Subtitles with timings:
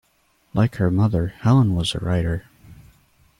[0.55, 2.45] Like her mother, Helen was a writer.